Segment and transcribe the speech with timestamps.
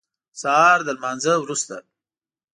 [0.41, 1.75] سهار د لمانځه وروسته.